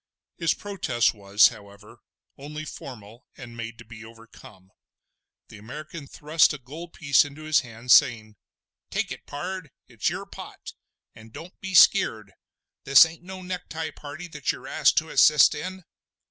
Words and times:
His 0.39 0.55
protest 0.55 1.13
was, 1.13 1.49
however, 1.49 1.99
only 2.35 2.65
formal 2.65 3.27
and 3.37 3.55
made 3.55 3.77
to 3.77 3.85
be 3.85 4.03
overcome. 4.03 4.71
The 5.49 5.59
American 5.59 6.07
thrust 6.07 6.53
a 6.53 6.57
gold 6.57 6.93
piece 6.93 7.23
into 7.23 7.43
his 7.43 7.59
hand, 7.59 7.91
saying: 7.91 8.35
"Take 8.89 9.11
it, 9.11 9.27
pard! 9.27 9.69
it's 9.87 10.09
your 10.09 10.25
pot; 10.25 10.73
and 11.13 11.31
don't 11.31 11.61
be 11.61 11.75
skeer'd. 11.75 12.33
This 12.83 13.05
ain't 13.05 13.21
no 13.21 13.43
necktie 13.43 13.91
party 13.91 14.27
that 14.29 14.51
you're 14.51 14.67
asked 14.67 14.97
to 14.97 15.09
assist 15.09 15.53
in!" 15.53 15.83